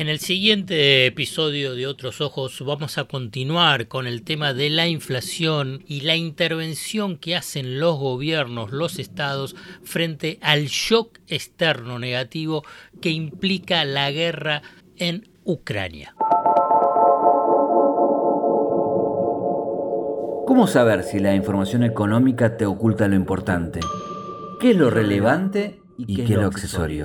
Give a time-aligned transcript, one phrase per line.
[0.00, 4.88] En el siguiente episodio de Otros Ojos vamos a continuar con el tema de la
[4.88, 12.64] inflación y la intervención que hacen los gobiernos, los estados, frente al shock externo negativo
[13.02, 14.62] que implica la guerra
[14.96, 16.14] en Ucrania.
[20.46, 23.80] ¿Cómo saber si la información económica te oculta lo importante?
[24.60, 27.04] ¿Qué es lo relevante y qué, es lo accesorio?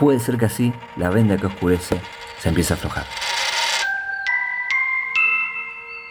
[0.00, 2.00] Puede ser que así la venda que oscurece
[2.38, 3.04] se empiece a aflojar.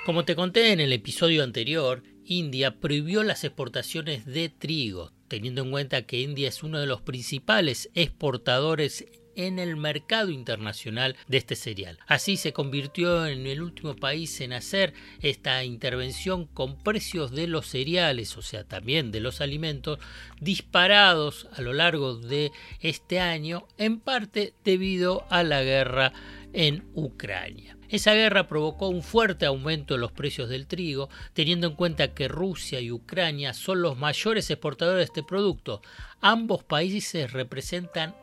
[0.06, 5.72] Como te conté en el episodio anterior, India prohibió las exportaciones de trigo, teniendo en
[5.72, 11.56] cuenta que India es uno de los principales exportadores en el mercado internacional de este
[11.56, 12.00] cereal.
[12.08, 17.68] Así se convirtió en el último país en hacer esta intervención con precios de los
[17.68, 20.00] cereales, o sea, también de los alimentos,
[20.40, 26.14] disparados a lo largo de este año, en parte debido a la guerra
[26.54, 27.78] en Ucrania.
[27.90, 32.28] Esa guerra provocó un fuerte aumento en los precios del trigo, teniendo en cuenta que
[32.28, 35.82] Rusia y Ucrania son los mayores exportadores de este producto.
[36.22, 38.16] Ambos países representan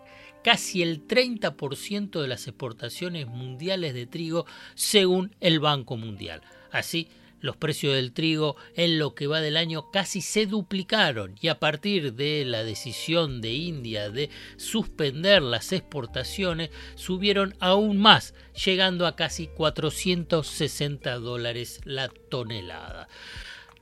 [0.47, 6.41] casi el 30% de las exportaciones mundiales de trigo según el Banco Mundial.
[6.71, 7.09] Así,
[7.41, 11.59] los precios del trigo en lo que va del año casi se duplicaron y a
[11.59, 18.33] partir de la decisión de India de suspender las exportaciones subieron aún más,
[18.65, 23.09] llegando a casi 460 dólares la tonelada.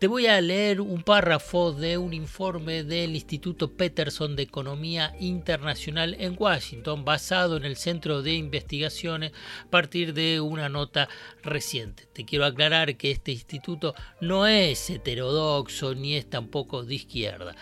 [0.05, 6.14] Te voy a leer un párrafo de un informe del Instituto Peterson de Economía Internacional
[6.18, 9.33] en Washington, basado en el Centro de Investigaciones
[9.67, 11.08] a partir de una nota
[11.42, 12.06] reciente.
[12.12, 17.56] Te quiero aclarar que este instituto no es heterodoxo ni es tampoco de izquierda.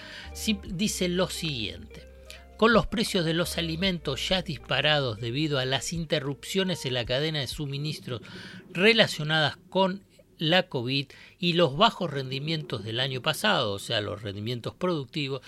[0.66, 2.08] dice lo siguiente.
[2.56, 7.38] Con los precios de los alimentos ya disparados debido a las interrupciones en la cadena
[7.38, 8.20] de suministros
[8.72, 10.02] relacionadas con
[10.42, 11.06] la COVID
[11.38, 15.42] y los bajos rendimientos del año pasado, o sea, los rendimientos productivos,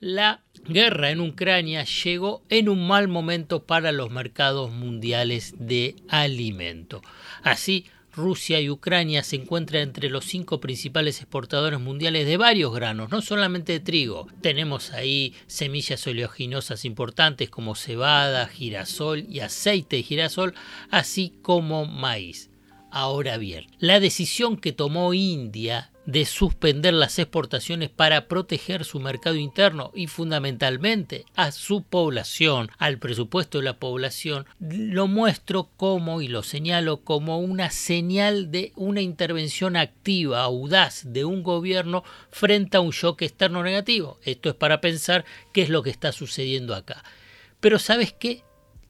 [0.00, 7.02] la guerra en Ucrania llegó en un mal momento para los mercados mundiales de alimento.
[7.42, 13.10] Así, Rusia y Ucrania se encuentran entre los cinco principales exportadores mundiales de varios granos,
[13.10, 14.26] no solamente de trigo.
[14.40, 20.54] Tenemos ahí semillas oleaginosas importantes como cebada, girasol y aceite de girasol,
[20.90, 22.49] así como maíz.
[22.90, 29.36] Ahora bien, la decisión que tomó India de suspender las exportaciones para proteger su mercado
[29.36, 36.26] interno y fundamentalmente a su población, al presupuesto de la población, lo muestro como y
[36.26, 42.02] lo señalo como una señal de una intervención activa, audaz de un gobierno
[42.32, 44.18] frente a un shock externo negativo.
[44.24, 47.04] Esto es para pensar qué es lo que está sucediendo acá.
[47.60, 48.42] Pero ¿sabes qué?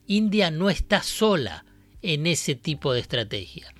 [0.07, 1.65] India no está sola
[2.01, 3.71] en ese tipo de estrategia.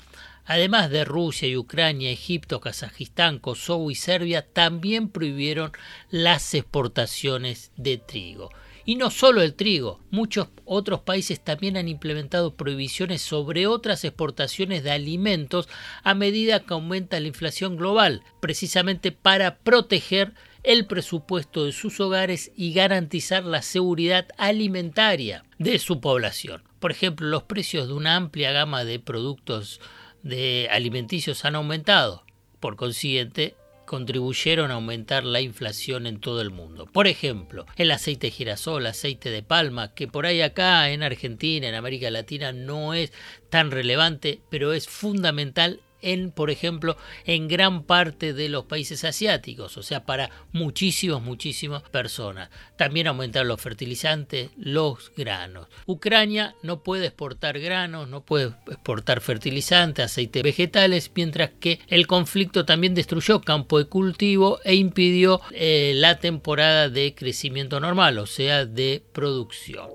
[0.46, 5.72] Además de Rusia y Ucrania, Egipto, Kazajistán, Kosovo y Serbia también prohibieron
[6.10, 8.50] las exportaciones de trigo.
[8.84, 14.84] Y no solo el trigo, muchos otros países también han implementado prohibiciones sobre otras exportaciones
[14.84, 15.70] de alimentos
[16.04, 22.52] a medida que aumenta la inflación global, precisamente para proteger el presupuesto de sus hogares
[22.56, 26.64] y garantizar la seguridad alimentaria de su población.
[26.80, 29.80] Por ejemplo, los precios de una amplia gama de productos
[30.24, 32.24] de alimenticios han aumentado.
[32.60, 33.56] Por consiguiente,
[33.86, 36.86] contribuyeron a aumentar la inflación en todo el mundo.
[36.86, 41.68] Por ejemplo, el aceite de girasol, aceite de palma, que por ahí acá en Argentina,
[41.68, 43.12] en América Latina no es
[43.50, 49.78] tan relevante, pero es fundamental en, por ejemplo, en gran parte de los países asiáticos,
[49.78, 52.50] o sea, para muchísimas, muchísimas personas.
[52.78, 55.68] También aumentaron los fertilizantes, los granos.
[55.86, 62.66] Ucrania no puede exportar granos, no puede exportar fertilizantes, aceites vegetales, mientras que el conflicto
[62.66, 68.66] también destruyó campo de cultivo e impidió eh, la temporada de crecimiento normal, o sea,
[68.66, 69.90] de producción.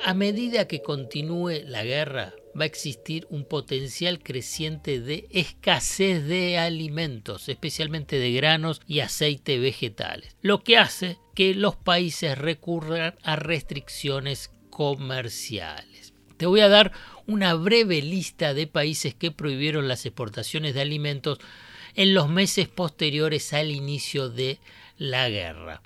[0.00, 6.58] A medida que continúe la guerra, va a existir un potencial creciente de escasez de
[6.58, 13.36] alimentos, especialmente de granos y aceite vegetales, lo que hace que los países recurran a
[13.36, 16.14] restricciones comerciales.
[16.36, 16.92] Te voy a dar
[17.26, 21.38] una breve lista de países que prohibieron las exportaciones de alimentos
[21.94, 24.60] en los meses posteriores al inicio de
[24.98, 25.82] la guerra.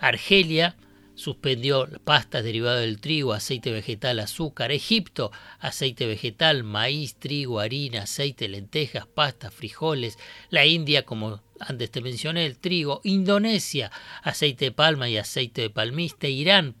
[0.00, 0.76] Argelia
[1.16, 4.70] suspendió pastas derivadas del trigo, aceite vegetal, azúcar.
[4.70, 10.18] Egipto, aceite vegetal, maíz, trigo, harina, aceite, lentejas, pastas, frijoles.
[10.50, 13.00] La India, como antes te mencioné, el trigo.
[13.02, 13.90] Indonesia,
[14.22, 16.28] aceite de palma y aceite de palmista.
[16.28, 16.76] Irán,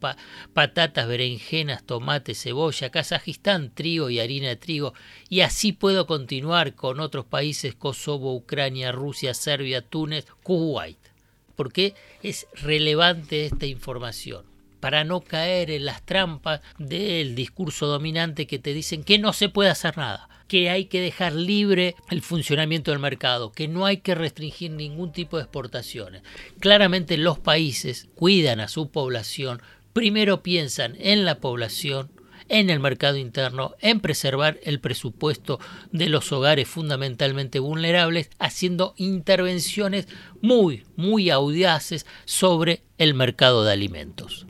[0.52, 2.90] patatas, berenjenas, tomate, cebolla.
[2.90, 4.92] Kazajistán, trigo y harina de trigo.
[5.30, 11.15] Y así puedo continuar con otros países, Kosovo, Ucrania, Rusia, Serbia, Túnez, Kuwait.
[11.56, 14.44] ¿Por qué es relevante esta información?
[14.78, 19.48] Para no caer en las trampas del discurso dominante que te dicen que no se
[19.48, 23.96] puede hacer nada, que hay que dejar libre el funcionamiento del mercado, que no hay
[23.96, 26.22] que restringir ningún tipo de exportaciones.
[26.60, 29.62] Claramente los países cuidan a su población,
[29.94, 32.10] primero piensan en la población
[32.48, 35.58] en el mercado interno, en preservar el presupuesto
[35.92, 40.08] de los hogares fundamentalmente vulnerables, haciendo intervenciones
[40.40, 44.46] muy, muy audaces sobre el mercado de alimentos.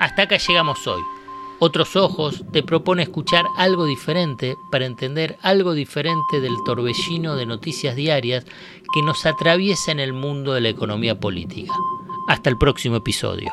[0.00, 1.02] Hasta acá llegamos hoy.
[1.62, 7.96] Otros Ojos te propone escuchar algo diferente para entender algo diferente del torbellino de noticias
[7.96, 8.46] diarias
[8.94, 11.74] que nos atraviesa en el mundo de la economía política.
[12.28, 13.52] Hasta el próximo episodio.